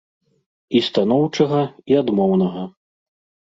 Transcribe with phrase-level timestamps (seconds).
[0.79, 1.61] І станоўчага,
[1.93, 2.67] і адмоўнага.